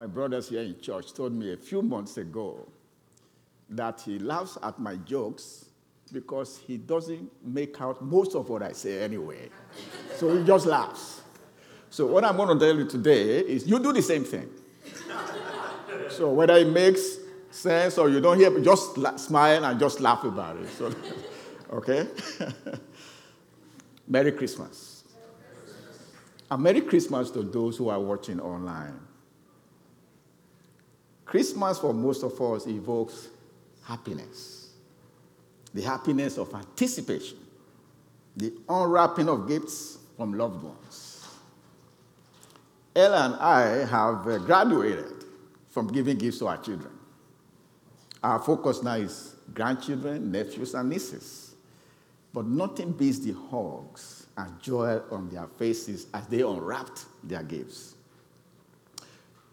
[0.00, 2.68] My brothers here in church told me a few months ago
[3.70, 5.64] that he laughs at my jokes
[6.12, 9.50] because he doesn't make out most of what I say anyway.
[10.16, 11.22] so he just laughs.
[11.90, 14.48] So, what I'm going to tell you today is you do the same thing.
[16.10, 17.16] so, whether it makes
[17.50, 20.68] sense or you don't hear, just smile and just laugh about it.
[20.68, 20.94] So,
[21.72, 22.06] okay?
[24.06, 25.02] Merry Christmas.
[26.50, 29.07] And Merry Christmas to those who are watching online.
[31.28, 33.28] Christmas for most of us evokes
[33.84, 34.58] happiness
[35.74, 37.38] the happiness of anticipation,
[38.36, 41.26] the unwrapping of gifts from loved ones.
[42.96, 45.24] Ella and I have uh, graduated
[45.68, 46.90] from giving gifts to our children.
[48.22, 51.54] Our focus now is grandchildren, nephews, and nieces.
[52.32, 57.94] But nothing beats the hugs and joy on their faces as they unwrapped their gifts.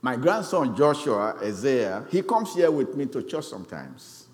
[0.02, 4.28] My grandson Joshua Isaiah, he comes here with me to church sometimes.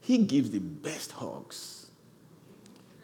[0.00, 1.86] He gives the best hugs.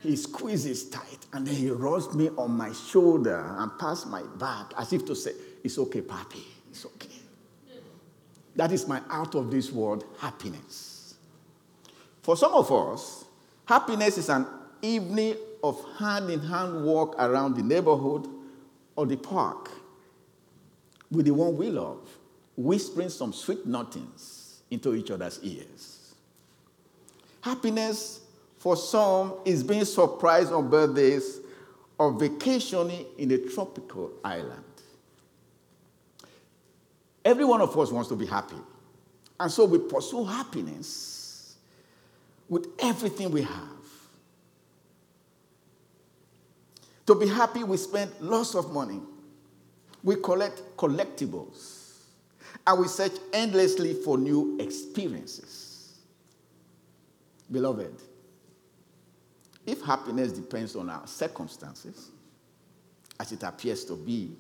[0.01, 4.73] He squeezes tight and then he rubs me on my shoulder and pats my back
[4.79, 7.09] as if to say, It's okay, Papi, it's okay.
[8.57, 11.15] That is my out of this world happiness.
[12.23, 13.25] For some of us,
[13.67, 14.47] happiness is an
[14.81, 18.29] evening of hand in hand walk around the neighborhood
[18.97, 19.71] or the park
[21.11, 22.01] with the one we love,
[22.57, 26.15] whispering some sweet nothings into each other's ears.
[27.41, 28.21] Happiness
[28.59, 31.41] for some is being surprised on birthdays
[31.99, 34.65] or vacationing in a tropical island.
[37.25, 38.57] Every one of us wants to be happy.
[39.39, 41.57] And so we pursue happiness
[42.49, 43.61] with everything we have.
[47.07, 49.01] To be happy, we spend lots of money.
[50.05, 51.81] We collect collectibles.
[52.67, 55.99] And we search endlessly for new experiences.
[57.51, 57.95] Beloved,
[59.67, 62.11] if happiness depends on our circumstances,
[63.19, 64.37] as it appears to be,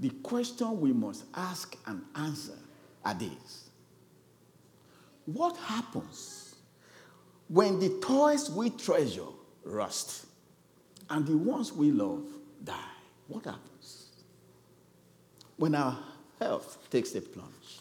[0.00, 2.58] the question we must ask and answer
[3.04, 3.70] are these
[5.26, 6.56] What happens
[7.48, 9.26] when the toys we treasure
[9.64, 10.26] rust
[11.08, 12.24] and the ones we love
[12.64, 12.74] die?
[13.28, 13.75] What happens?
[15.56, 15.98] When our
[16.38, 17.80] health takes a plunge?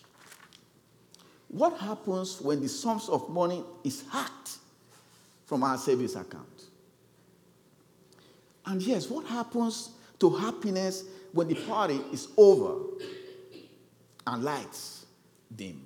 [1.48, 4.58] What happens when the sums of money is hacked
[5.46, 6.64] from our savings account?
[8.66, 12.86] And yes, what happens to happiness when the party is over
[14.26, 15.06] and lights
[15.54, 15.86] dim.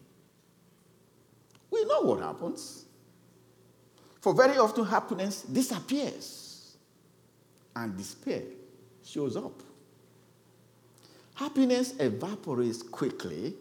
[1.71, 2.85] We know what happens.
[4.21, 6.75] For very often, happiness disappears
[7.75, 8.43] and despair
[9.03, 9.61] shows up.
[11.39, 13.53] Happiness evaporates quickly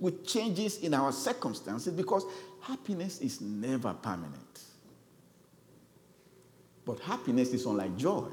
[0.00, 2.24] with changes in our circumstances because
[2.62, 4.62] happiness is never permanent.
[6.86, 8.28] But happiness is unlike joy.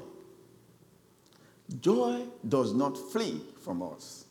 [1.82, 4.24] Joy does not flee from us,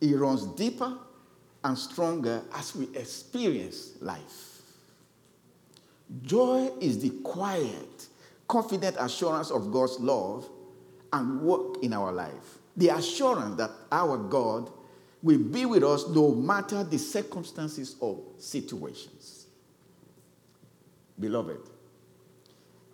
[0.00, 0.96] it runs deeper
[1.64, 4.62] and stronger as we experience life.
[6.22, 8.06] Joy is the quiet,
[8.46, 10.48] confident assurance of God's love
[11.12, 12.59] and work in our life.
[12.80, 14.70] The assurance that our God
[15.22, 19.44] will be with us no matter the circumstances or situations.
[21.18, 21.60] Beloved,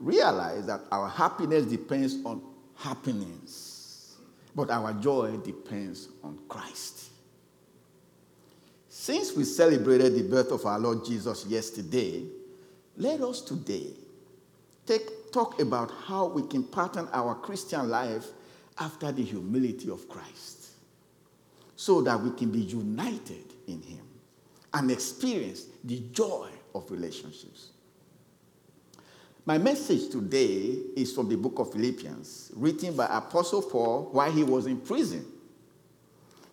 [0.00, 2.42] realize that our happiness depends on
[2.74, 4.16] happenings,
[4.56, 7.10] but our joy depends on Christ.
[8.88, 12.24] Since we celebrated the birth of our Lord Jesus yesterday,
[12.96, 13.92] let us today
[14.84, 18.26] take, talk about how we can pattern our Christian life
[18.78, 20.68] after the humility of Christ
[21.76, 24.06] so that we can be united in Him
[24.72, 27.70] and experience the joy of relationships.
[29.44, 34.42] My message today is from the book of Philippians, written by Apostle Paul while he
[34.42, 35.24] was in prison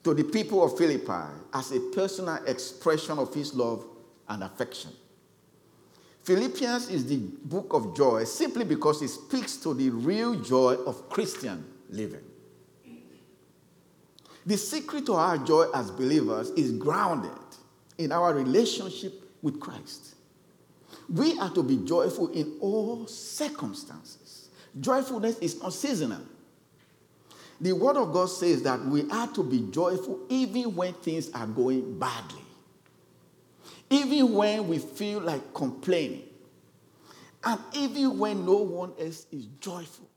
[0.03, 3.83] to the people of Philippi as a personal expression of his love
[4.29, 4.91] and affection.
[6.23, 11.09] Philippians is the book of joy simply because it speaks to the real joy of
[11.09, 12.23] Christian living.
[14.45, 17.31] The secret to our joy as believers is grounded
[17.97, 20.15] in our relationship with Christ.
[21.09, 24.49] We are to be joyful in all circumstances.
[24.79, 26.21] Joyfulness is not seasonal.
[27.61, 31.47] The Word of God says that we are to be joyful even when things are
[31.47, 32.41] going badly,
[33.89, 36.23] even when we feel like complaining,
[37.45, 40.09] and even when no one else is joyful.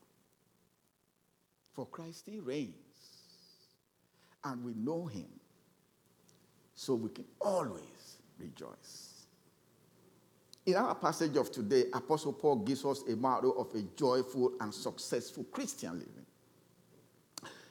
[1.77, 2.73] For Christ, He reigns,
[4.43, 5.27] and we know Him.
[6.73, 9.25] so we can always rejoice.
[10.65, 14.73] In our passage of today, Apostle Paul gives us a model of a joyful and
[14.73, 16.25] successful Christian living.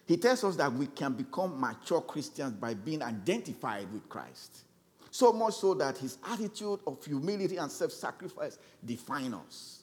[0.07, 4.67] He tells us that we can become mature Christians by being identified with Christ.
[5.11, 9.83] So much so that his attitude of humility and self sacrifice define us.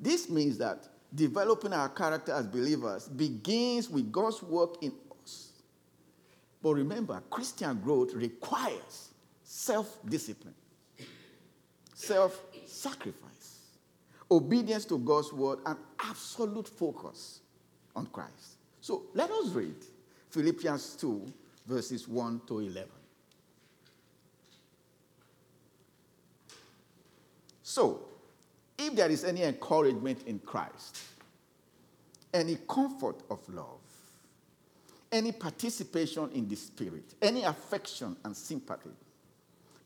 [0.00, 4.92] This means that developing our character as believers begins with God's work in
[5.22, 5.52] us.
[6.62, 9.10] But remember, Christian growth requires
[9.42, 10.54] self discipline,
[11.94, 13.60] self sacrifice,
[14.30, 17.40] obedience to God's word, and absolute focus
[17.94, 18.56] on Christ.
[18.80, 19.76] So let us read
[20.30, 21.32] Philippians 2,
[21.66, 22.88] verses 1 to 11.
[27.62, 28.11] So,
[28.86, 30.98] if there is any encouragement in Christ,
[32.32, 33.80] any comfort of love,
[35.10, 38.90] any participation in the Spirit, any affection and sympathy,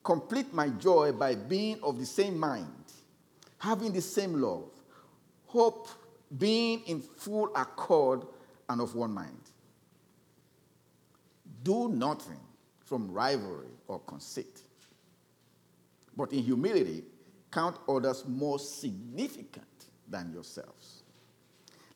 [0.02, 2.66] complete my joy by being of the same mind,
[3.58, 4.70] having the same love,
[5.46, 5.88] hope,
[6.38, 8.22] being in full accord
[8.68, 9.40] and of one mind.
[11.62, 12.40] Do nothing
[12.84, 14.62] from rivalry or conceit,
[16.16, 17.02] but in humility
[17.56, 21.02] count others more significant than yourselves.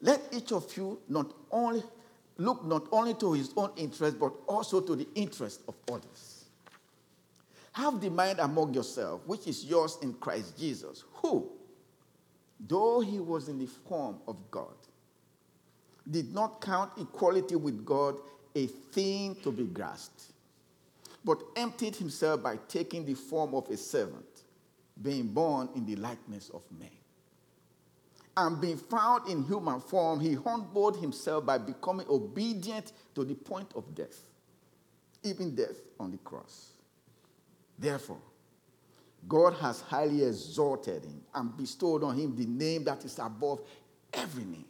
[0.00, 1.82] Let each of you not only
[2.38, 6.46] look not only to his own interest, but also to the interest of others.
[7.72, 11.50] Have the mind among yourself, which is yours in Christ Jesus, who,
[12.58, 14.74] though he was in the form of God,
[16.10, 18.16] did not count equality with God
[18.54, 20.32] a thing to be grasped,
[21.22, 24.24] but emptied himself by taking the form of a servant,
[25.02, 26.90] being born in the likeness of men.
[28.36, 33.72] And being found in human form, he humbled himself by becoming obedient to the point
[33.74, 34.18] of death,
[35.22, 36.72] even death on the cross.
[37.78, 38.20] Therefore,
[39.28, 43.60] God has highly exalted him and bestowed on him the name that is above
[44.12, 44.64] every name,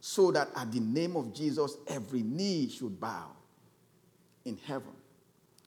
[0.00, 3.30] so that at the name of Jesus every knee should bow
[4.44, 4.94] in heaven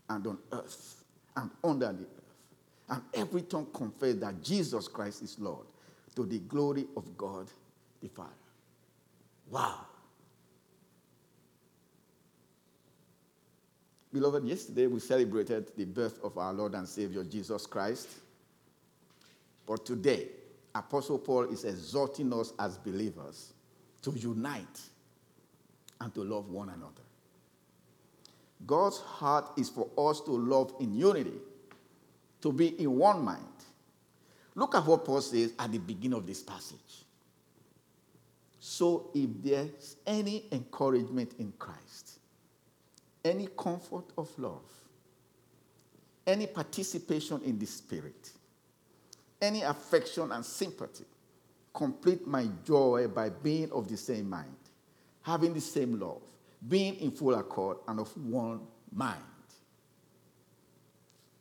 [0.09, 1.03] and on earth
[1.35, 2.24] and under the earth,
[2.89, 5.65] and every tongue confess that Jesus Christ is Lord
[6.15, 7.47] to the glory of God
[8.01, 8.29] the Father.
[9.49, 9.85] Wow.
[14.13, 18.07] Beloved, yesterday we celebrated the birth of our Lord and Savior Jesus Christ.
[19.65, 20.27] But today,
[20.73, 23.53] Apostle Paul is exhorting us as believers
[24.03, 24.81] to unite
[25.99, 27.01] and to love one another.
[28.65, 31.33] God's heart is for us to love in unity,
[32.45, 33.41] to be in one mind.
[34.53, 36.77] Look at what Paul says at the beginning of this passage.
[38.59, 42.19] So, if there's any encouragement in Christ,
[43.23, 44.61] any comfort of love,
[46.27, 48.31] any participation in the Spirit,
[49.41, 51.05] any affection and sympathy,
[51.73, 54.55] complete my joy by being of the same mind,
[55.23, 56.21] having the same love,
[56.67, 58.61] being in full accord and of one
[58.93, 59.34] mind.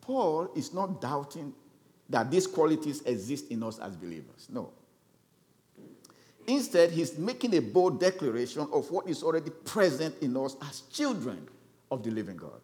[0.04, 1.52] Paul is not doubting
[2.10, 4.48] that these qualities exist in us as believers.
[4.50, 4.70] No.
[6.46, 11.48] Instead, he's making a bold declaration of what is already present in us as children
[11.90, 12.60] of the living God.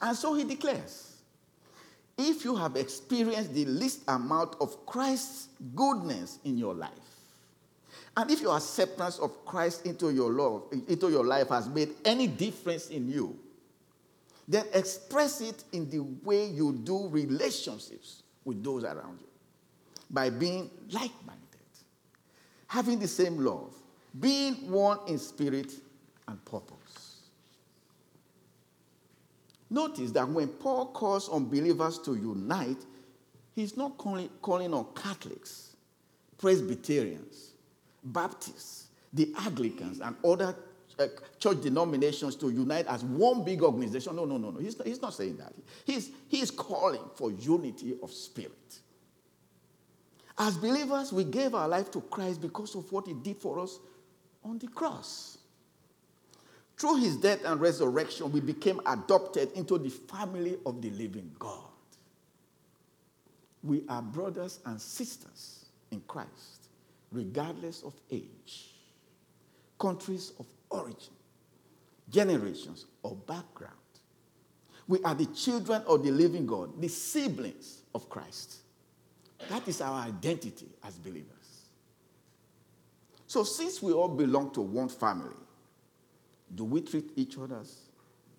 [0.00, 1.16] And so he declares
[2.16, 6.90] if you have experienced the least amount of Christ's goodness in your life,
[8.16, 12.26] and if your acceptance of Christ into your love, into your life has made any
[12.26, 13.36] difference in you,
[14.48, 19.26] then express it in the way you do relationships with those around you
[20.10, 21.42] by being like minded,
[22.68, 23.74] having the same love,
[24.18, 25.72] being one in spirit
[26.28, 26.76] and purpose.
[29.68, 32.84] Notice that when Paul calls on believers to unite,
[33.56, 35.74] he's not calling, calling on Catholics,
[36.38, 37.50] Presbyterians,
[38.04, 40.54] Baptists, the Anglicans, and other
[40.98, 41.06] uh,
[41.38, 44.16] church denominations to unite as one big organization.
[44.16, 44.60] No, no, no, no.
[44.60, 45.52] He's not, he's not saying that.
[45.84, 48.80] He's, he's calling for unity of spirit.
[50.38, 53.78] As believers, we gave our life to Christ because of what he did for us
[54.44, 55.38] on the cross.
[56.78, 61.60] Through his death and resurrection, we became adopted into the family of the living God.
[63.62, 66.68] We are brothers and sisters in Christ,
[67.10, 68.74] regardless of age,
[69.78, 71.14] countries of origin,
[72.10, 73.74] generations, or background.
[74.88, 78.56] We are the children of the living God, the siblings of Christ.
[79.48, 81.30] That is our identity as believers.
[83.26, 85.34] So, since we all belong to one family,
[86.54, 87.60] do we treat each other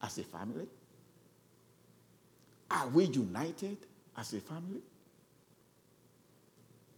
[0.01, 0.65] as a family?
[2.71, 3.77] Are we united
[4.17, 4.81] as a family?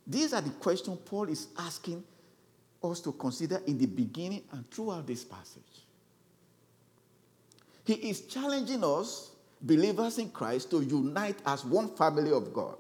[0.06, 2.04] These are the questions Paul is asking
[2.84, 5.64] us to consider in the beginning and throughout this passage.
[7.86, 9.32] He is challenging us,
[9.62, 12.78] believers in Christ, to unite as one family of God.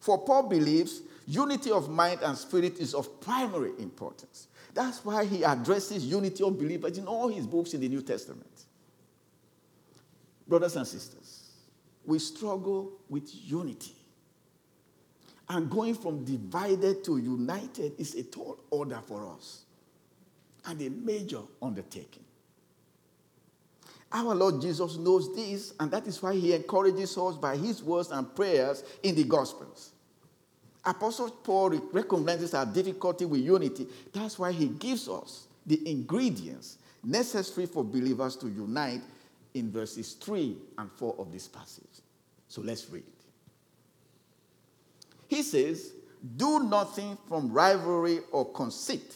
[0.00, 4.48] For Paul believes unity of mind and spirit is of primary importance.
[4.72, 8.64] That's why he addresses unity of believers in all his books in the New Testament.
[10.46, 11.50] Brothers and sisters,
[12.06, 13.97] we struggle with unity.
[15.50, 19.64] And going from divided to united is a tall order for us
[20.66, 22.24] and a major undertaking.
[24.10, 28.10] Our Lord Jesus knows this, and that is why he encourages us by his words
[28.10, 29.92] and prayers in the Gospels.
[30.84, 33.86] Apostle Paul recognizes our difficulty with unity.
[34.12, 39.02] That's why he gives us the ingredients necessary for believers to unite
[39.52, 41.84] in verses 3 and 4 of this passage.
[42.48, 43.04] So let's read.
[45.28, 45.92] He says,
[46.36, 49.14] Do nothing from rivalry or conceit,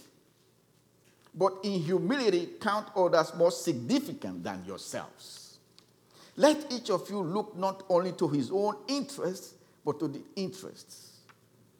[1.35, 5.59] but in humility count others more significant than yourselves.
[6.37, 9.55] Let each of you look not only to his own interests,
[9.85, 11.19] but to the interests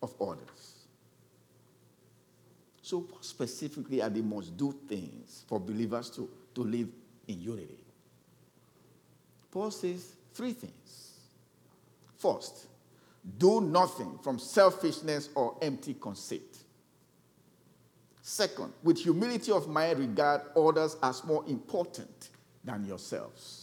[0.03, 0.73] of others.
[2.83, 6.89] So, specifically are the most do things for believers to, to live
[7.29, 7.79] in unity?
[9.51, 11.13] Paul says three things.
[12.19, 12.67] First,
[13.39, 16.57] do nothing from selfishness or empty conceit.
[18.21, 22.31] Second, with humility of mind, regard others as more important
[22.65, 23.63] than yourselves.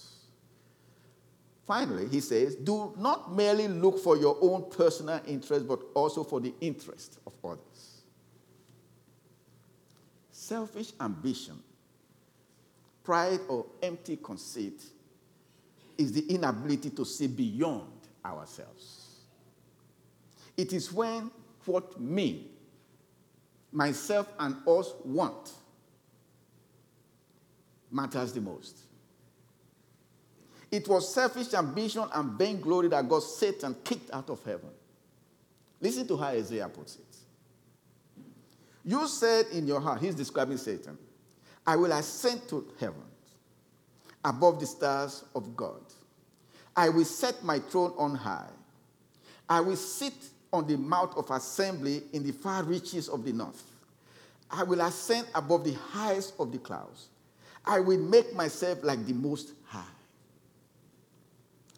[1.66, 6.39] Finally, he says, do not merely look for your own personal interest, but also for
[6.39, 8.01] the interest of others.
[10.32, 11.60] Selfish ambition,
[13.04, 14.82] pride, or empty conceit
[15.98, 17.92] is the inability to see beyond
[18.25, 18.99] ourselves.
[20.60, 21.32] It is when
[21.63, 22.48] what me,
[23.72, 25.54] myself, and us want
[27.89, 28.78] matters the most.
[30.70, 34.72] It was selfish ambition and vainglory that got Satan kicked out of heaven.
[35.80, 37.16] Listen to how Isaiah puts it.
[38.84, 40.98] You said in your heart, he's describing Satan,
[41.66, 43.04] I will ascend to heaven
[44.25, 45.84] above the stars of God.
[46.75, 48.50] I will set my throne on high.
[49.48, 50.16] I will sit
[50.51, 53.63] on the mount of assembly in the far reaches of the north.
[54.50, 57.08] I will ascend above the highest of the clouds.
[57.65, 59.84] I will make myself like the most high.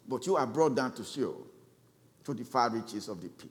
[0.08, 1.46] But you are brought down to Sheol,
[2.24, 3.50] to the far reaches of the pit.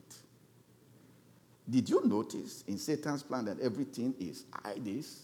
[1.69, 5.21] Did you notice in Satan's plan that everything is I this,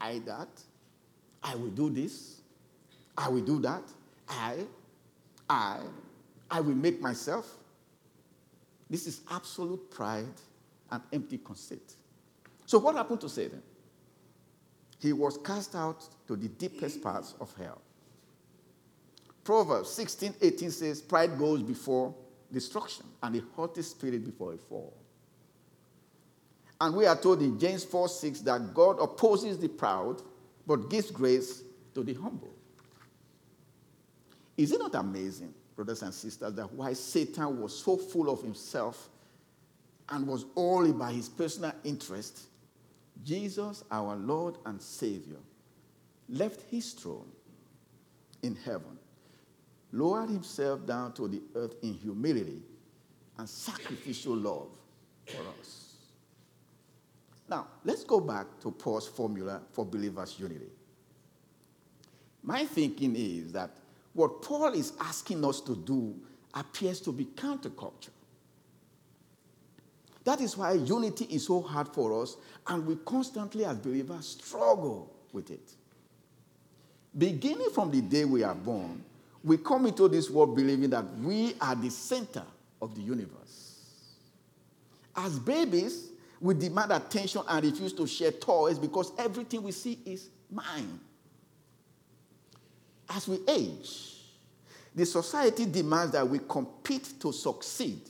[0.00, 0.48] I that,
[1.42, 2.40] I will do this,
[3.16, 3.82] I will do that.
[4.28, 4.58] I,
[5.48, 5.80] I,
[6.50, 7.58] I will make myself.
[8.88, 10.26] This is absolute pride
[10.90, 11.94] and empty conceit.
[12.66, 13.62] So, what happened to Satan?
[15.00, 17.80] He was cast out to the deepest parts of hell.
[19.42, 22.14] Proverbs 16 18 says, Pride goes before
[22.54, 24.94] destruction, and a haughty spirit before a fall.
[26.80, 30.22] And we are told in James 4 6 that God opposes the proud,
[30.66, 31.62] but gives grace
[31.94, 32.54] to the humble.
[34.56, 39.08] Is it not amazing, brothers and sisters, that why Satan was so full of himself
[40.08, 42.46] and was all by his personal interest,
[43.22, 45.38] Jesus, our Lord and Savior,
[46.28, 47.30] left his throne
[48.42, 48.98] in heaven,
[49.92, 52.62] lowered himself down to the earth in humility
[53.38, 54.76] and sacrificial love
[55.26, 55.94] for us.
[57.48, 60.70] Now, let's go back to Paul's formula for believers' unity.
[62.42, 63.70] My thinking is that
[64.14, 66.14] what Paul is asking us to do
[66.54, 68.10] appears to be counterculture.
[70.22, 75.12] That is why unity is so hard for us, and we constantly, as believers, struggle
[75.32, 75.72] with it.
[77.18, 79.04] Beginning from the day we are born,
[79.42, 82.44] we come into this world believing that we are the center
[82.80, 84.14] of the universe.
[85.14, 90.30] As babies, we demand attention and refuse to share toys because everything we see is
[90.50, 90.98] mine
[93.08, 94.14] as we age,
[94.94, 98.00] the society demands that we compete to succeed.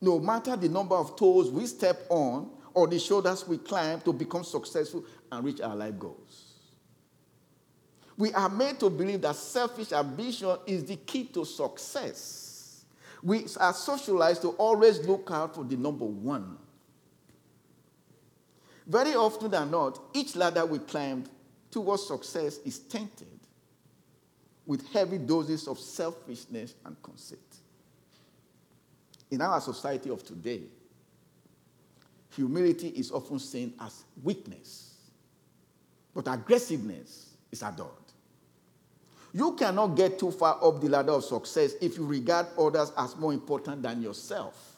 [0.00, 4.12] No matter the number of toes we step on or the shoulders we climb to
[4.12, 6.52] become successful and reach our life goals.
[8.16, 12.84] We are made to believe that selfish ambition is the key to success.
[13.22, 16.58] We are socialized to always look out for the number one.
[18.86, 21.24] Very often than not, each ladder we climb
[21.70, 23.33] towards success is tainted
[24.66, 27.38] with heavy doses of selfishness and conceit.
[29.30, 30.62] In our society of today,
[32.34, 34.94] humility is often seen as weakness,
[36.14, 37.90] but aggressiveness is adored.
[39.32, 43.16] You cannot get too far up the ladder of success if you regard others as
[43.16, 44.76] more important than yourself.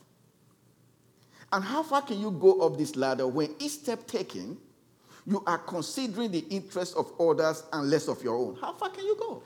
[1.53, 4.57] And how far can you go up this ladder when each step taken,
[5.27, 8.57] you are considering the interests of others and less of your own?
[8.61, 9.43] How far can you go?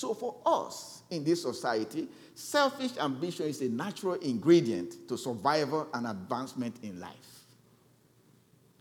[0.00, 6.06] So, for us in this society, selfish ambition is a natural ingredient to survival and
[6.06, 7.44] advancement in life,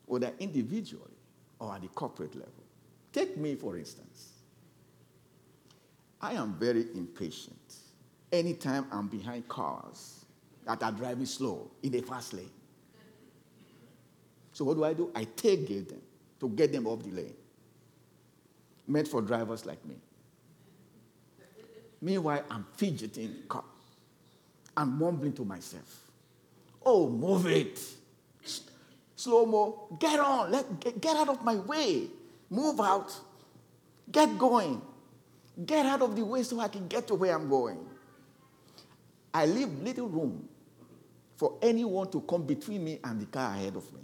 [0.06, 1.18] whether individually
[1.60, 2.64] or at the corporate level.
[3.12, 4.30] Take me, for instance.
[6.22, 7.76] I am very impatient
[8.32, 10.24] anytime I'm behind cars
[10.66, 12.50] that are driving slow in a fast lane.
[14.54, 15.12] So, what do I do?
[15.14, 16.02] I tailgate them
[16.40, 17.36] to get them off the lane.
[18.88, 19.98] Meant for drivers like me.
[22.02, 23.36] Meanwhile, I'm fidgeting.
[24.76, 26.08] I'm mumbling to myself.
[26.86, 27.80] Oh, move it.
[29.16, 32.08] Slow mo, get on, let, get, get out of my way.
[32.50, 33.14] Move out.
[34.10, 34.82] Get going.
[35.66, 37.80] Get out of the way so I can get to where I'm going.
[39.34, 40.48] I leave little room
[41.36, 44.00] for anyone to come between me and the car ahead of me.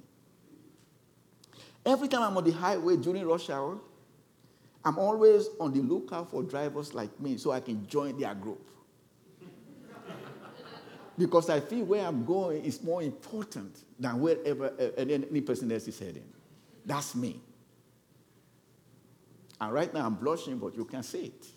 [1.86, 3.78] Every time I'm on the highway during rush hour,
[4.86, 8.70] I'm always on the lookout for drivers like me so I can join their group.
[11.18, 15.88] because I feel where I'm going is more important than wherever uh, any person else
[15.88, 16.32] is heading.
[16.86, 17.42] That's me.
[19.60, 21.48] And right now I'm blushing, but you can see it.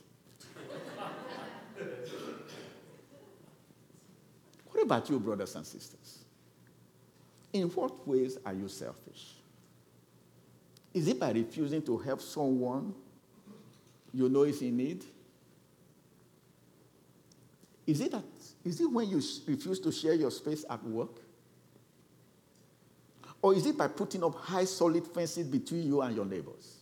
[4.70, 6.24] what about you, brothers and sisters?
[7.52, 9.34] In what ways are you selfish?
[10.94, 12.94] Is it by refusing to help someone
[14.12, 15.04] you know is in need?
[17.86, 18.24] Is it, that,
[18.64, 21.20] is it when you refuse to share your space at work?
[23.40, 26.74] Or is it by putting up high, solid fences between you and your neighbors?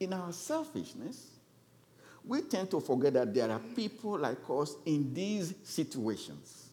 [0.00, 1.30] In our selfishness,
[2.24, 6.70] we tend to forget that there are people like us in these situations,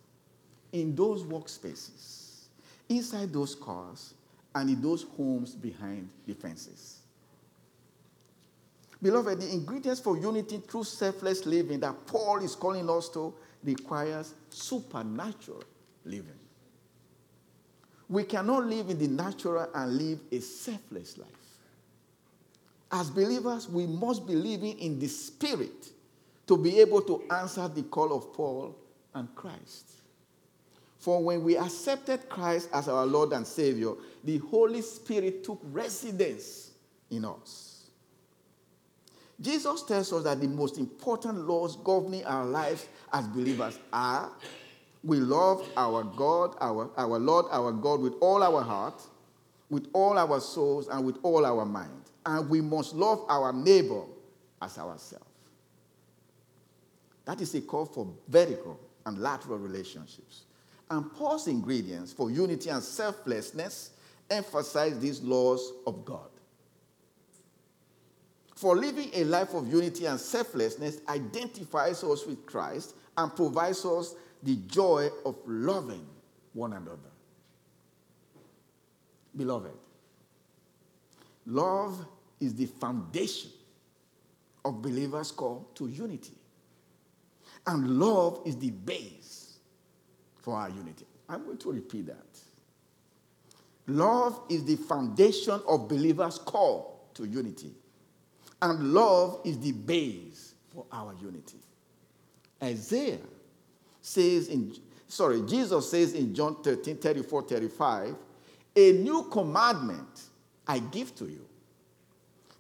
[0.72, 2.46] in those workspaces,
[2.90, 4.16] inside those cars,
[4.56, 7.00] and in those homes behind the fences.
[9.02, 14.34] Beloved, the ingredients for unity through selfless living that Paul is calling us to requires
[14.50, 15.64] supernatural
[16.06, 16.40] living.
[18.08, 21.28] We cannot live in the natural and live a selfless life.
[22.92, 25.90] As believers, we must be living in the spirit
[26.48, 28.78] to be able to answer the call of Paul
[29.16, 30.03] and Christ.
[31.04, 33.92] For when we accepted Christ as our Lord and Savior,
[34.24, 36.72] the Holy Spirit took residence
[37.12, 37.88] in us.
[39.42, 44.32] Jesus tells us that the most important laws governing our lives as believers are
[45.04, 49.02] we love our God, our, our Lord, our God with all our heart,
[49.70, 52.04] with all our souls, and with all our mind.
[52.26, 54.04] And we must love our neighbor
[54.62, 55.26] as ourselves.
[57.26, 60.46] That is a call for vertical and lateral relationships.
[60.94, 63.90] And Paul's ingredients for unity and selflessness
[64.30, 66.30] emphasize these laws of God.
[68.56, 74.14] For living a life of unity and selflessness identifies us with Christ and provides us
[74.44, 76.06] the joy of loving
[76.54, 77.00] one another.
[79.36, 79.74] Beloved,
[81.48, 82.06] love
[82.40, 83.50] is the foundation
[84.64, 86.36] of believers' call to unity.
[87.66, 89.23] And love is the base
[90.44, 91.06] for our unity.
[91.28, 92.40] I'm going to repeat that.
[93.88, 97.72] Love is the foundation of believers' call to unity.
[98.62, 101.58] And love is the base for our unity.
[102.62, 103.20] Isaiah
[104.02, 104.76] says in,
[105.08, 108.16] sorry, Jesus says in John 13, 34, 35,
[108.76, 110.24] a new commandment
[110.68, 111.46] I give to you,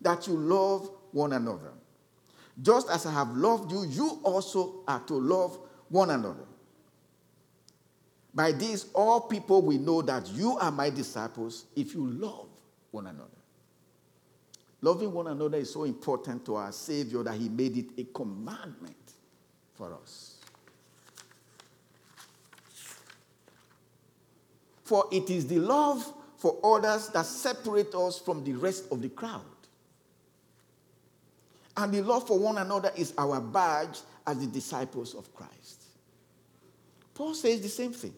[0.02, 1.72] that you love one another.
[2.62, 5.58] Just as I have loved you, you also are to love
[5.90, 6.46] one another.
[8.34, 12.48] By this, all people will know that you are my disciples if you love
[12.92, 13.30] one another.
[14.82, 18.96] Loving one another is so important to our Savior that He made it a commandment
[19.76, 20.38] for us.
[24.84, 29.10] For it is the love for others that separates us from the rest of the
[29.10, 29.42] crowd.
[31.78, 35.84] And the love for one another is our badge as the disciples of Christ.
[37.14, 38.14] Paul says the same thing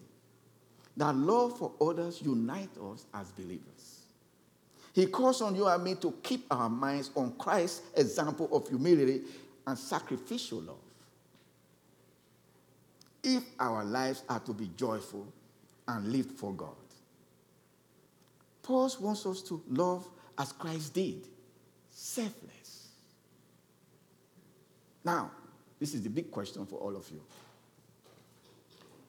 [0.96, 4.00] that love for others unites us as believers.
[4.94, 9.22] He calls on you and me to keep our minds on Christ's example of humility
[9.66, 10.76] and sacrificial love.
[13.22, 15.26] If our lives are to be joyful
[15.86, 16.70] and lived for God,
[18.62, 21.28] Paul wants us to love as Christ did,
[21.90, 22.88] selfless.
[25.04, 25.30] Now,
[25.78, 27.20] this is the big question for all of you.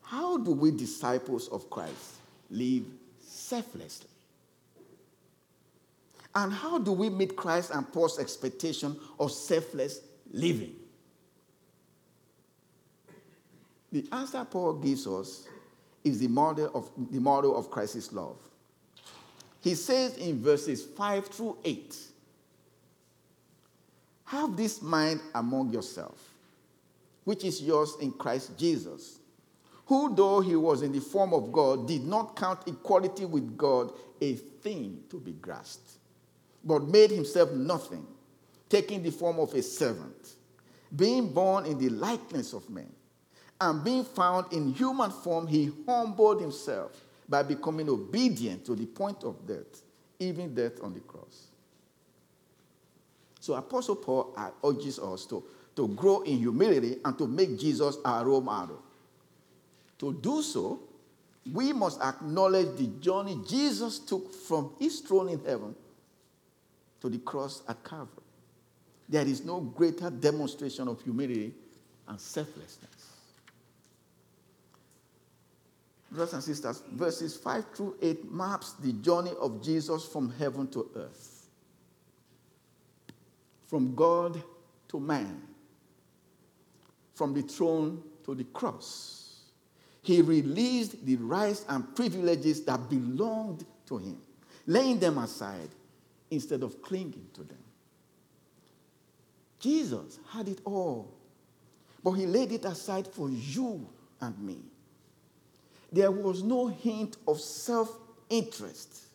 [0.07, 2.13] How do we, disciples of Christ,
[2.49, 2.85] live
[3.19, 4.07] selflessly?
[6.33, 9.99] And how do we meet Christ and Paul's expectation of selfless
[10.31, 10.75] living?
[13.91, 15.45] The answer Paul gives us
[16.05, 18.37] is the model of, the model of Christ's love.
[19.59, 21.97] He says in verses 5 through 8
[24.25, 26.33] Have this mind among yourself,
[27.25, 29.19] which is yours in Christ Jesus,
[29.87, 33.91] who, though he was in the form of God, did not count equality with God
[34.21, 35.97] a thing to be grasped
[36.67, 38.05] but made himself nothing,
[38.69, 40.33] taking the form of a servant,
[40.95, 42.91] being born in the likeness of men,
[43.59, 46.91] and being found in human form, he humbled himself
[47.27, 49.81] by becoming obedient to the point of death,
[50.19, 51.47] even death on the cross.
[53.39, 55.43] So Apostle Paul urges us to,
[55.77, 58.83] to grow in humility and to make Jesus our role model.
[59.99, 60.79] To do so,
[61.51, 65.75] we must acknowledge the journey Jesus took from his throne in heaven
[67.01, 68.23] to the cross at Calvary.
[69.09, 71.53] There is no greater demonstration of humility
[72.07, 73.13] and selflessness.
[76.11, 80.89] Brothers and sisters, verses 5 through 8 maps the journey of Jesus from heaven to
[80.95, 81.47] earth,
[83.67, 84.41] from God
[84.89, 85.41] to man,
[87.13, 89.16] from the throne to the cross.
[90.07, 94.17] He released the rights and privileges that belonged to him,
[94.65, 95.67] laying them aside
[96.31, 97.57] instead of clinging to them.
[99.59, 101.13] Jesus had it all,
[102.01, 103.85] but he laid it aside for you
[104.21, 104.59] and me.
[105.91, 109.07] There was no hint of self interest.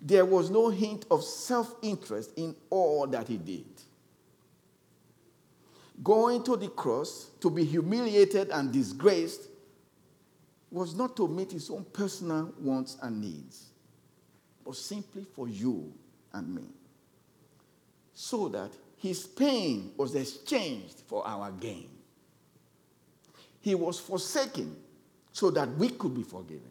[0.00, 3.79] There was no hint of self interest in all that he did.
[6.02, 9.48] Going to the cross to be humiliated and disgraced
[10.70, 13.70] was not to meet his own personal wants and needs
[14.70, 15.92] but simply for you
[16.32, 16.62] and me.
[18.14, 21.88] So that his pain was exchanged for our gain.
[23.60, 24.76] He was forsaken
[25.32, 26.70] so that we could be forgiven,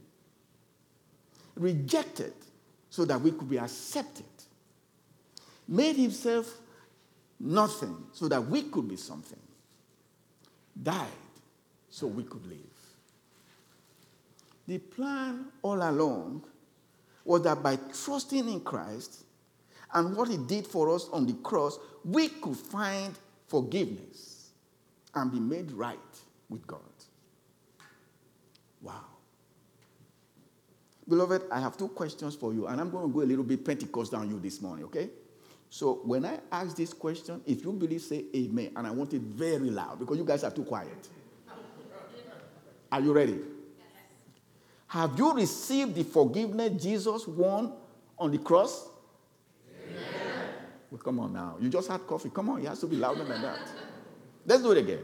[1.55, 2.33] rejected
[2.89, 4.25] so that we could be accepted,
[5.67, 6.59] made himself
[7.39, 9.39] nothing so that we could be something,
[10.81, 11.07] died
[11.89, 12.57] so we could live.
[14.67, 16.43] The plan all along
[17.25, 19.23] was that by trusting in Christ
[19.93, 24.51] and what he did for us on the cross, we could find forgiveness
[25.15, 25.97] and be made right
[26.49, 26.79] with God.
[28.81, 29.05] Wow.
[31.07, 33.65] Beloved, I have two questions for you, and I'm going to go a little bit
[33.65, 35.09] Pentecost on you this morning, okay?
[35.69, 39.21] So when I ask this question, if you believe, say amen, and I want it
[39.21, 41.07] very loud because you guys are too quiet.
[42.91, 43.39] Are you ready?
[44.87, 47.73] Have you received the forgiveness Jesus won
[48.17, 48.89] on the cross?
[49.87, 50.01] Amen.
[50.89, 51.57] Well, come on now.
[51.61, 52.31] You just had coffee.
[52.33, 53.59] Come on, it has to be louder than that.
[54.47, 55.03] Let's do it again.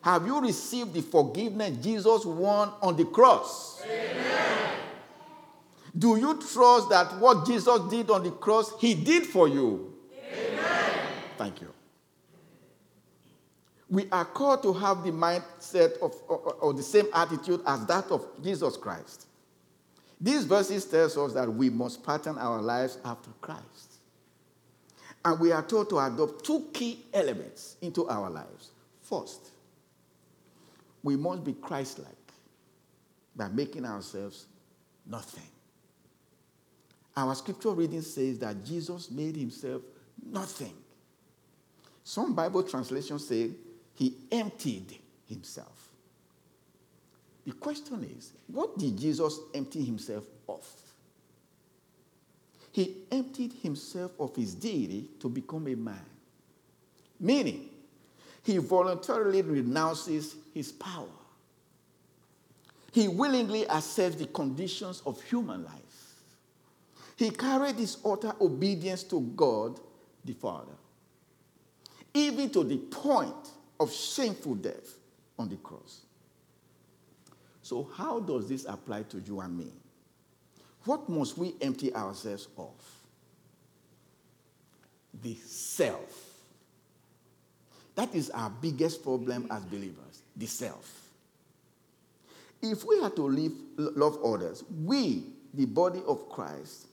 [0.00, 3.82] Have you received the forgiveness Jesus won on the cross?
[3.84, 4.33] Amen.
[5.96, 9.94] Do you trust that what Jesus did on the cross, he did for you?
[10.32, 11.00] Amen.
[11.38, 11.74] Thank you
[13.94, 18.10] we are called to have the mindset of, or, or, the same attitude as that
[18.10, 19.26] of Jesus Christ.
[20.20, 23.94] These verses tells us that we must pattern our lives after Christ.
[25.24, 28.70] And we are told to adopt two key elements into our lives.
[29.02, 29.50] First,
[31.02, 32.08] we must be Christ like
[33.36, 34.46] by making ourselves
[35.06, 35.44] nothing.
[37.16, 39.82] Our scripture reading says that Jesus made himself
[40.24, 40.74] nothing.
[42.02, 43.50] Some Bible translations say
[43.94, 44.98] he emptied
[45.28, 45.88] himself.
[47.46, 50.66] The question is, what did Jesus empty himself of?
[52.72, 56.04] He emptied himself of his deity to become a man.
[57.20, 57.68] Meaning,
[58.42, 61.06] he voluntarily renounces his power.
[62.92, 65.83] He willingly accepts the conditions of human life.
[67.16, 69.78] He carried his utter obedience to God
[70.24, 70.72] the Father,
[72.12, 74.94] even to the point of shameful death
[75.38, 76.00] on the cross.
[77.62, 79.70] So, how does this apply to you and me?
[80.84, 82.74] What must we empty ourselves of?
[85.22, 86.32] The self.
[87.94, 91.04] That is our biggest problem as believers the self.
[92.60, 96.88] If we are to live, love others, we, the body of Christ,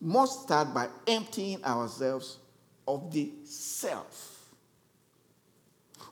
[0.00, 2.38] must start by emptying ourselves
[2.86, 4.54] of the self.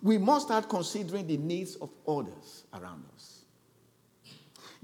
[0.03, 3.45] We must start considering the needs of others around us.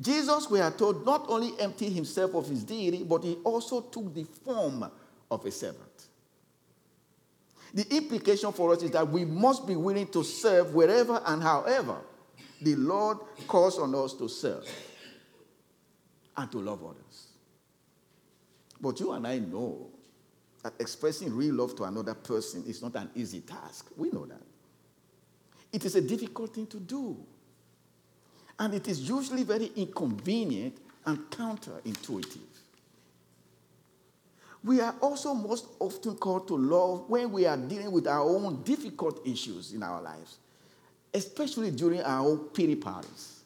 [0.00, 4.14] Jesus, we are told, not only emptied himself of his deity, but he also took
[4.14, 4.90] the form
[5.30, 6.06] of a servant.
[7.74, 11.98] The implication for us is that we must be willing to serve wherever and however
[12.62, 14.66] the Lord calls on us to serve
[16.36, 17.30] and to love others.
[18.81, 19.88] But you and I know
[20.62, 23.87] that expressing real love to another person is not an easy task.
[23.97, 24.43] We know that.
[25.73, 27.16] It is a difficult thing to do.
[28.59, 32.38] And it is usually very inconvenient and counterintuitive.
[34.62, 38.62] We are also most often called to love when we are dealing with our own
[38.62, 40.37] difficult issues in our lives,
[41.14, 43.40] especially during our own pity parties.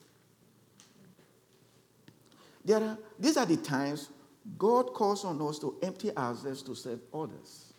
[2.65, 4.09] There are, these are the times
[4.59, 7.73] God calls on us to empty ourselves to serve others.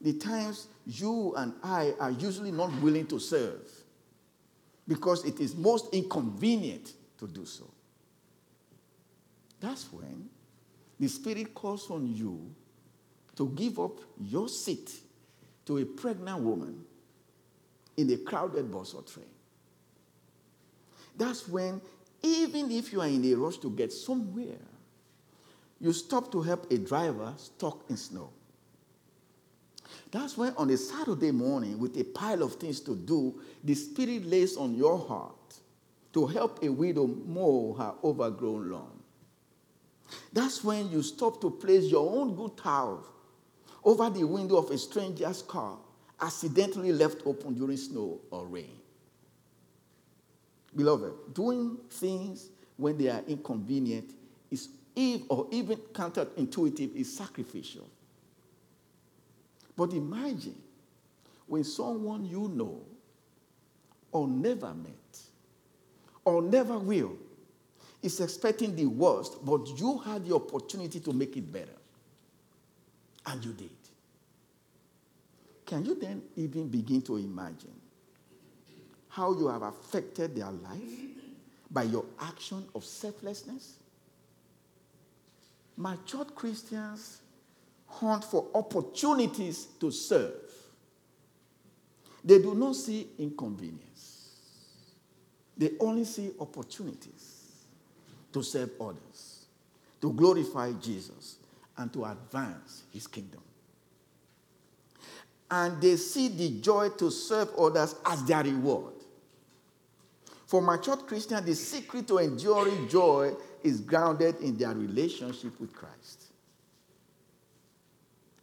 [0.00, 3.68] The times you and I are usually not willing to serve
[4.86, 7.70] because it is most inconvenient to do so.
[9.60, 10.28] That's when
[10.98, 12.54] the Spirit calls on you
[13.36, 14.92] to give up your seat
[15.66, 16.84] to a pregnant woman
[17.96, 19.26] in a crowded bus or train.
[21.16, 21.80] That's when
[22.22, 24.60] even if you are in a rush to get somewhere,
[25.80, 28.30] you stop to help a driver stuck in snow.
[30.10, 34.24] That's when, on a Saturday morning, with a pile of things to do, the Spirit
[34.26, 35.34] lays on your heart
[36.12, 39.02] to help a widow mow her overgrown lawn.
[40.32, 43.04] That's when you stop to place your own good towel
[43.84, 45.78] over the window of a stranger's car,
[46.20, 48.78] accidentally left open during snow or rain.
[50.76, 54.12] Beloved, doing things when they are inconvenient
[54.50, 54.68] is
[55.28, 57.86] or even counterintuitive is sacrificial.
[59.76, 60.56] But imagine
[61.46, 62.80] when someone you know
[64.10, 65.20] or never met
[66.24, 67.16] or never will
[68.02, 71.76] is expecting the worst, but you had the opportunity to make it better.
[73.26, 73.70] And you did.
[75.66, 77.74] Can you then even begin to imagine
[79.16, 80.82] how you have affected their life
[81.70, 83.76] by your action of selflessness?
[85.74, 87.22] Matured Christians
[87.86, 90.34] hunt for opportunities to serve.
[92.22, 94.34] They do not see inconvenience,
[95.56, 97.52] they only see opportunities
[98.34, 99.46] to serve others,
[100.02, 101.36] to glorify Jesus,
[101.78, 103.40] and to advance his kingdom
[105.48, 108.95] and they see the joy to serve others as their reward.
[110.46, 116.26] For matured Christians, the secret to enduring joy is grounded in their relationship with Christ.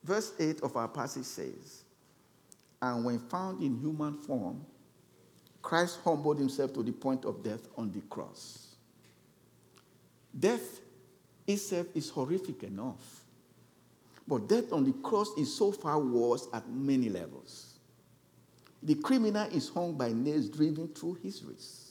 [0.03, 1.83] Verse 8 of our passage says,
[2.81, 4.65] And when found in human form,
[5.61, 8.75] Christ humbled himself to the point of death on the cross.
[10.37, 10.81] Death
[11.47, 13.21] itself is horrific enough.
[14.27, 17.73] But death on the cross is so far worse at many levels.
[18.81, 21.82] The criminal is hung by nails driven through his wrists.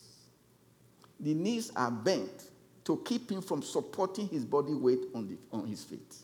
[1.23, 2.51] The knees are bent
[2.85, 6.17] to keep him from supporting his body weight on, the, on his feet.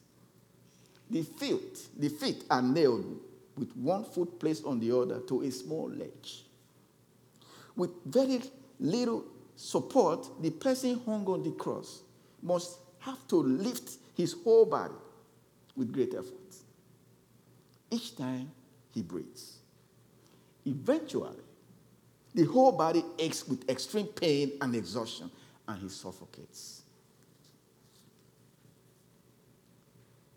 [1.08, 3.20] The feet, the feet are nailed
[3.56, 6.44] with one foot placed on the other to a small ledge.
[7.76, 8.42] With very
[8.80, 9.24] little
[9.56, 12.02] support, the person hung on the cross
[12.42, 14.94] must have to lift his whole body
[15.76, 16.34] with great effort.
[17.90, 18.50] Each time
[18.92, 19.58] he breathes.
[20.66, 21.36] Eventually,
[22.38, 25.28] the whole body aches with extreme pain and exhaustion,
[25.66, 26.82] and he suffocates.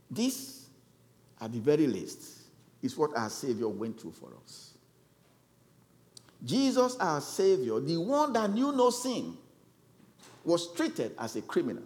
[0.10, 0.66] This,
[1.40, 2.42] at the very least,
[2.82, 4.74] is what our Savior went through for us.
[6.44, 9.38] Jesus, our Savior, the one that knew no sin,
[10.44, 11.84] was treated as a criminal.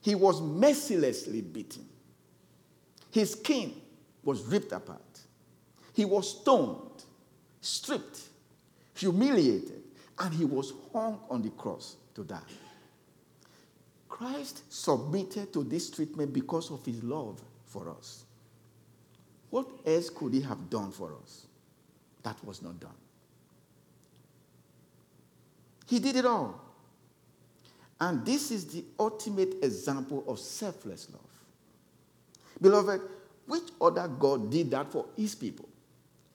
[0.00, 1.84] He was mercilessly beaten.
[3.10, 3.74] His skin
[4.22, 5.20] was ripped apart.
[5.92, 7.04] He was stoned,
[7.60, 8.30] stripped,
[8.94, 9.82] humiliated,
[10.18, 12.38] and he was hung on the cross to die.
[14.08, 18.24] Christ submitted to this treatment because of his love for us.
[19.50, 21.46] What else could he have done for us?
[22.22, 22.94] That was not done.
[25.86, 26.60] He did it all.
[28.00, 31.20] And this is the ultimate example of selfless love.
[32.60, 33.00] Beloved,
[33.46, 35.68] which other God did that for his people?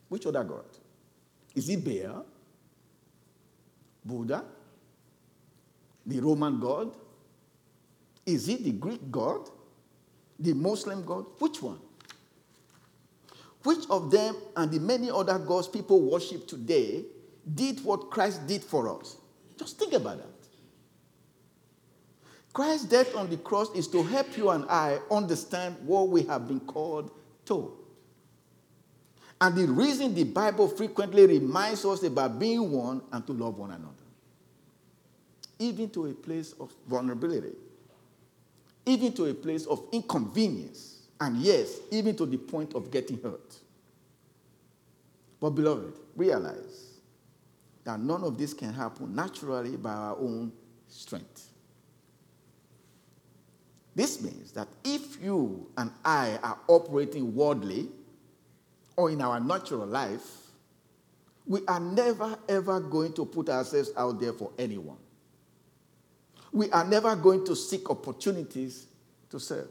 [0.10, 0.66] Which other God?
[1.56, 2.26] Is it Baal?
[4.06, 4.44] Buddha?
[6.06, 6.92] The Roman God?
[8.26, 9.50] Is it the Greek God?
[10.40, 11.26] The Muslim God?
[11.40, 11.80] Which one?
[13.64, 17.04] Which of them and the many other gods people worship today
[17.54, 19.18] did what Christ did for us?
[19.58, 20.28] Just think about that.
[22.54, 26.48] Christ's death on the cross is to help you and I understand what we have
[26.48, 27.12] been called
[27.46, 27.79] to.
[29.42, 33.72] And the reason the Bible frequently reminds us about being one and to love one
[33.72, 33.94] another,
[35.60, 37.56] even to a place of vulnerability,
[38.86, 43.56] even to a place of inconvenience, and yes, even to the point of getting hurt.
[45.40, 47.00] But, beloved, realize
[47.86, 50.52] that none of this can happen naturally by our own
[50.90, 51.50] strength.
[53.96, 57.90] This means that if you and I are operating worldly
[59.00, 60.28] or in our natural life,
[61.48, 64.98] we are never ever going to put ourselves out there for anyone.
[66.52, 68.88] We are never going to seek opportunities
[69.30, 69.70] to serve.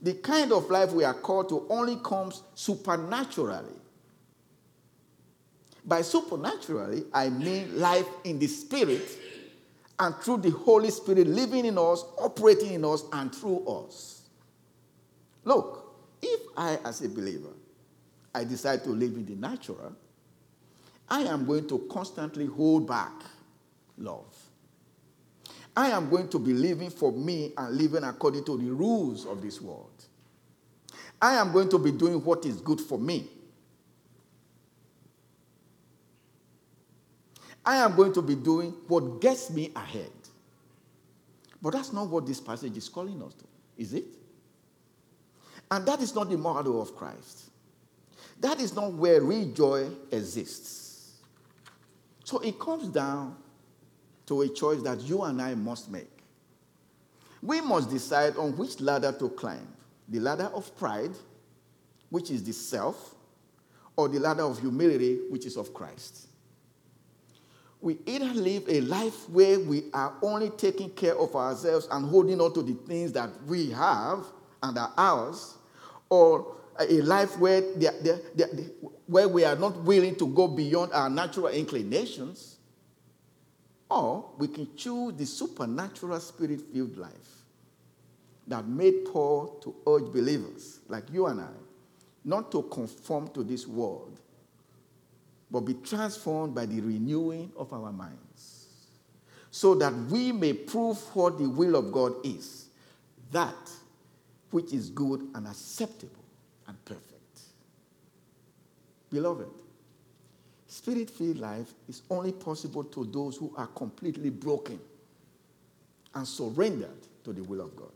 [0.00, 3.74] The kind of life we are called to only comes supernaturally.
[5.84, 9.08] By supernaturally, I mean life in the spirit
[9.98, 14.22] and through the Holy Spirit living in us, operating in us, and through us.
[15.42, 17.57] Look, if I, as a believer,
[18.38, 19.96] I decide to live in the natural,
[21.08, 23.12] I am going to constantly hold back
[23.96, 24.32] love.
[25.76, 29.42] I am going to be living for me and living according to the rules of
[29.42, 30.04] this world.
[31.20, 33.26] I am going to be doing what is good for me.
[37.66, 40.12] I am going to be doing what gets me ahead.
[41.60, 43.44] But that's not what this passage is calling us to,
[43.76, 44.04] is it?
[45.72, 47.47] And that is not the model of Christ.
[48.40, 51.14] That is not where real joy exists.
[52.24, 53.36] So it comes down
[54.26, 56.10] to a choice that you and I must make.
[57.42, 59.66] We must decide on which ladder to climb
[60.08, 61.12] the ladder of pride,
[62.10, 63.14] which is the self,
[63.96, 66.28] or the ladder of humility, which is of Christ
[67.80, 72.40] we either live a life where we are only taking care of ourselves and holding
[72.40, 74.24] on to the things that we have
[74.62, 75.54] and are ours,
[76.10, 78.48] or a life where, they're, they're, they're,
[79.06, 82.56] where we are not willing to go beyond our natural inclinations,
[83.90, 87.12] or we can choose the supernatural spirit filled life
[88.46, 91.48] that made Paul to urge believers like you and I
[92.24, 94.20] not to conform to this world,
[95.50, 98.66] but be transformed by the renewing of our minds,
[99.50, 102.66] so that we may prove what the will of God is,
[103.30, 103.70] that
[104.50, 106.17] which is good and acceptable
[106.68, 107.40] and perfect.
[109.10, 109.48] Beloved,
[110.66, 114.78] spirit filled life is only possible to those who are completely broken
[116.14, 117.92] and surrendered to the will of God.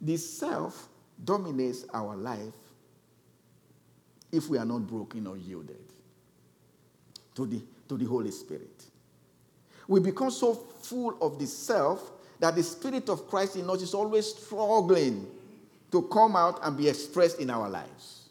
[0.00, 0.88] The self
[1.24, 2.54] dominates our life
[4.30, 5.76] if we are not broken or yielded
[7.34, 8.84] to the, to the Holy Spirit.
[9.88, 13.94] We become so full of the self that the Spirit of Christ in us is
[13.94, 15.26] always struggling
[15.92, 18.28] to come out and be expressed in our lives.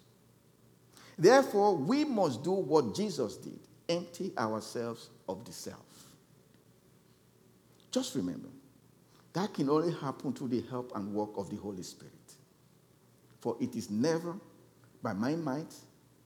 [1.18, 5.80] Therefore, we must do what Jesus did empty ourselves of the self.
[7.92, 8.50] Just remember,
[9.34, 12.14] that can only happen through the help and work of the Holy Spirit.
[13.42, 14.36] For it is never
[15.02, 15.74] by my might,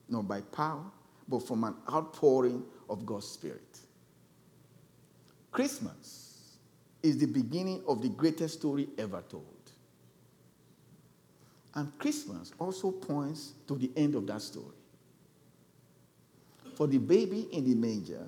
[0.07, 0.85] nor by power,
[1.27, 3.79] but from an outpouring of God's Spirit.
[5.51, 6.57] Christmas
[7.03, 9.58] is the beginning of the greatest story ever told.
[11.75, 14.75] And Christmas also points to the end of that story.
[16.75, 18.27] For the baby in the manger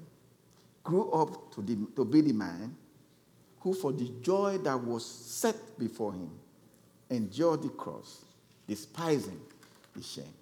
[0.84, 2.76] grew up to, the, to be the man
[3.62, 6.32] who, for the joy that was set before him,
[7.10, 8.26] endured the cross,
[8.68, 9.40] despising
[9.96, 10.34] the shame.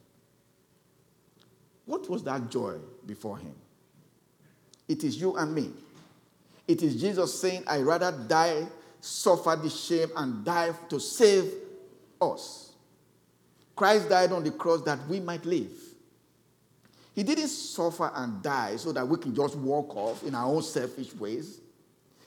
[1.86, 3.56] What was that joy before him?
[4.88, 5.72] It is you and me.
[6.68, 8.68] It is Jesus saying, I rather die,
[9.02, 11.52] suffer the shame, and die to save
[12.22, 12.69] us.
[13.80, 15.72] Christ died on the cross that we might live.
[17.16, 20.62] He didn't suffer and die so that we can just walk off in our own
[20.64, 21.62] selfish ways.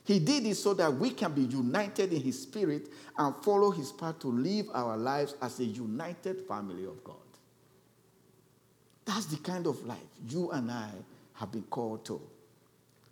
[0.05, 2.89] He did it so that we can be united in His Spirit
[3.19, 7.17] and follow His path to live our lives as a united family of God.
[9.05, 10.89] That's the kind of life you and I
[11.35, 12.19] have been called to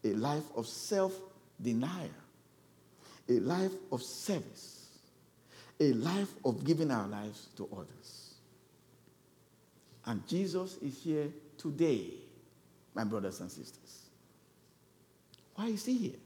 [0.02, 1.12] a life of self
[1.60, 2.08] denial
[3.28, 4.86] a life of service,
[5.78, 8.19] a life of giving our lives to others.
[10.06, 12.14] And Jesus is here today,
[12.94, 14.06] my brothers and sisters.
[15.54, 16.18] Why is he here?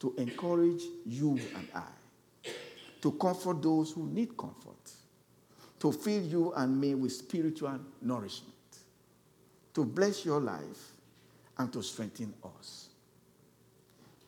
[0.00, 2.50] To encourage you and I,
[3.02, 4.90] to comfort those who need comfort,
[5.80, 8.54] to fill you and me with spiritual nourishment,
[9.74, 10.92] to bless your life,
[11.58, 12.88] and to strengthen us.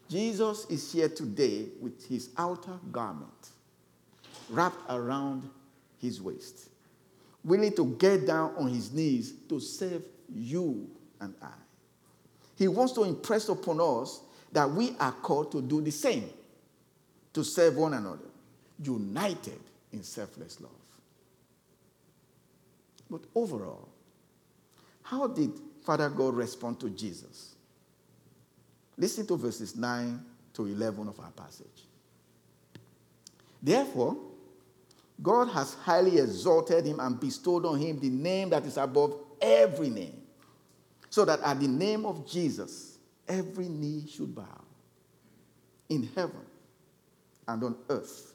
[0.09, 3.49] Jesus is here today with his outer garment
[4.51, 5.49] wrapped around
[5.99, 6.69] his waist,
[7.45, 10.89] willing to get down on his knees to save you
[11.21, 11.49] and I.
[12.57, 14.21] He wants to impress upon us
[14.53, 16.29] that we are called to do the same,
[17.33, 18.29] to serve one another,
[18.83, 19.59] united
[19.93, 20.71] in selfless love.
[23.11, 23.89] But overall,
[25.03, 25.51] how did
[25.85, 27.55] Father God respond to Jesus?
[28.97, 30.25] Listen to verses 9
[30.55, 31.67] to 11 of our passage.
[33.63, 34.17] Therefore,
[35.23, 39.91] God has highly exalted him and bestowed on him the name that is above every
[39.91, 40.23] name,
[41.11, 42.99] so that at the name of Jesus,
[43.29, 44.65] every knee should bow
[45.89, 46.45] in heaven
[47.47, 48.35] and on earth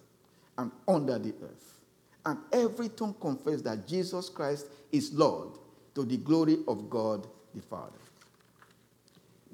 [0.57, 1.81] and under the earth,
[2.25, 5.57] and every tongue confess that Jesus Christ is Lord
[5.95, 7.97] to the glory of God the Father.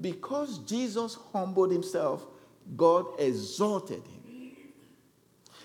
[0.02, 2.26] Because Jesus humbled himself,
[2.76, 4.13] God exalted him.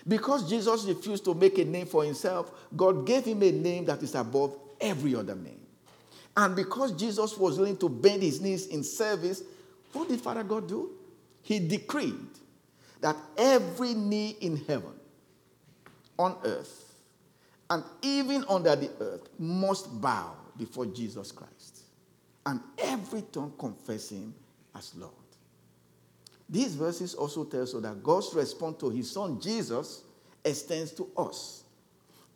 [0.09, 4.03] Because Jesus refused to make a name for himself, God gave him a name that
[4.03, 5.61] is above every other name.
[6.35, 9.43] And because Jesus was willing to bend his knees in service,
[9.93, 10.91] what did Father God do?
[11.43, 12.27] He decreed
[12.99, 14.93] that every knee in heaven,
[16.17, 16.93] on earth,
[17.69, 21.83] and even under the earth must bow before Jesus Christ
[22.45, 24.33] and every tongue confess him
[24.75, 25.13] as Lord.
[26.49, 30.03] These verses also tell us that God's response to his son Jesus
[30.43, 31.63] extends to us.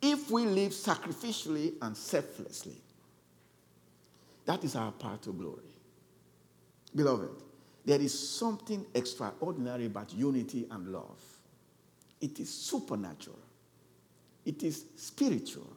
[0.02, 2.76] If we live sacrificially and selflessly,
[4.46, 5.64] that is our path to glory.
[6.96, 7.30] Beloved,
[7.86, 11.20] there is something extraordinary about unity and love.
[12.22, 13.40] It is supernatural,
[14.46, 15.74] it is spiritual,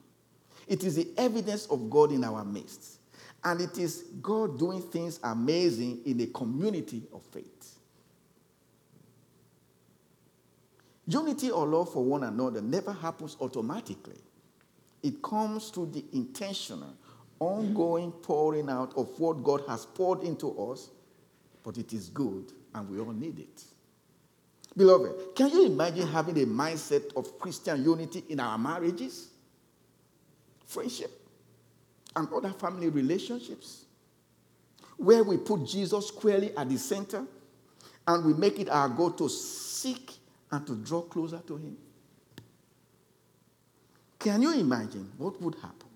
[0.67, 2.99] it is the evidence of God in our midst.
[3.45, 7.56] And it is God doing things amazing in a community of faith.
[11.07, 14.19] Unity or love for one another never happens automatically.
[15.03, 16.95] It comes through the intentional,
[17.39, 20.91] ongoing pouring out of what God has poured into us,
[21.63, 23.63] but it is good and we all need it.
[24.77, 29.29] Beloved, can you imagine having a mindset of Christian unity in our marriages,
[30.67, 31.11] friendship,
[32.17, 33.85] and other family relationships
[34.97, 37.25] where we put Jesus squarely at the center
[38.07, 40.13] and we make it our goal to seek
[40.51, 41.77] and to draw closer to Him.
[44.19, 45.89] Can you imagine what would happen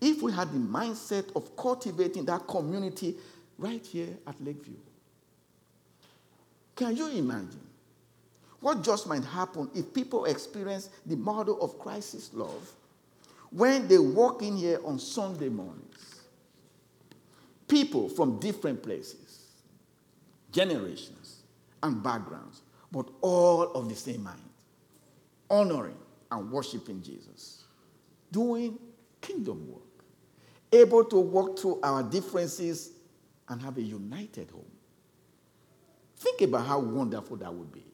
[0.00, 3.16] if we had the mindset of cultivating that community
[3.58, 4.76] right here at Lakeview?
[6.74, 7.66] Can you imagine
[8.60, 12.72] what just might happen if people experience the model of Christ's love
[13.50, 16.16] when they walk in here on Sunday mornings,
[17.68, 19.46] people from different places,
[20.52, 21.42] generations,
[21.82, 22.62] and backgrounds,
[22.92, 24.40] but all of the same mind,
[25.50, 25.98] honoring
[26.30, 27.64] and worshiping Jesus,
[28.30, 28.78] doing
[29.20, 29.82] kingdom work,
[30.72, 32.92] able to walk through our differences
[33.48, 34.64] and have a united home.
[36.16, 37.84] Think about how wonderful that would be.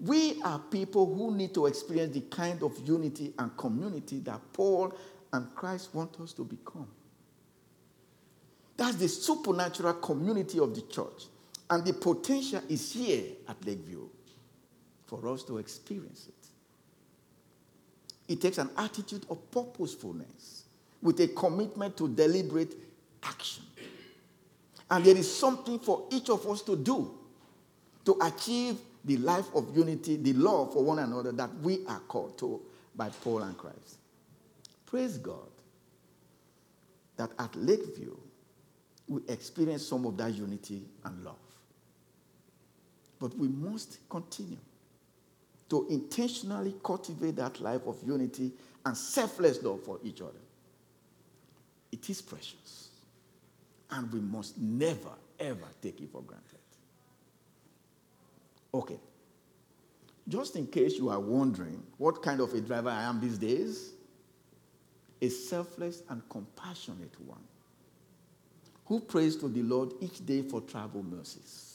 [0.00, 4.94] We are people who need to experience the kind of unity and community that Paul
[5.32, 6.88] and Christ want us to become.
[8.76, 11.24] That's the supernatural community of the church.
[11.70, 14.08] And the potential is here at Lakeview
[15.06, 16.34] for us to experience it.
[18.32, 20.64] It takes an attitude of purposefulness
[21.02, 22.74] with a commitment to deliberate
[23.22, 23.64] action.
[24.90, 27.14] And there is something for each of us to do
[28.04, 32.38] to achieve the life of unity, the love for one another that we are called
[32.38, 32.60] to
[32.94, 33.98] by Paul and Christ.
[34.86, 35.48] Praise God
[37.16, 38.16] that at Lakeview,
[39.08, 41.36] we experience some of that unity and love.
[43.20, 44.58] But we must continue
[45.68, 48.52] to intentionally cultivate that life of unity
[48.86, 50.40] and selfless love for each other.
[51.92, 52.88] It is precious.
[53.90, 55.10] And we must never,
[55.40, 56.58] ever take it for granted.
[58.72, 58.98] Okay.
[60.28, 63.92] Just in case you are wondering what kind of a driver I am these days,
[65.20, 67.40] a selfless and compassionate one
[68.84, 71.67] who prays to the Lord each day for travel mercies.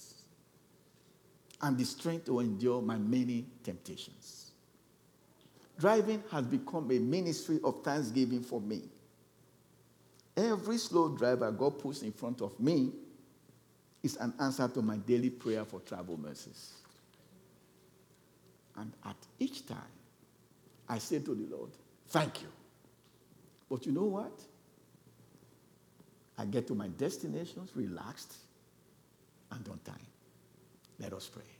[1.63, 4.51] And the strength to endure my many temptations.
[5.79, 8.83] Driving has become a ministry of thanksgiving for me.
[10.35, 12.91] Every slow driver God puts in front of me
[14.03, 16.73] is an answer to my daily prayer for travel mercies.
[18.75, 19.77] And at each time,
[20.89, 21.71] I say to the Lord,
[22.09, 22.47] Thank you.
[23.69, 24.39] But you know what?
[26.37, 28.35] I get to my destinations relaxed
[29.51, 29.95] and on time.
[30.99, 31.52] Let us pray.